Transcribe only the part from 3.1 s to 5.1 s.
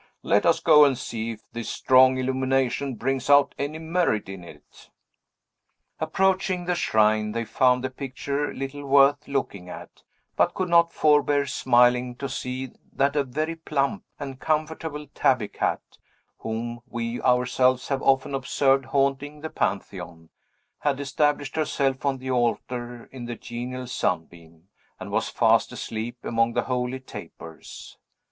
out any merit in it."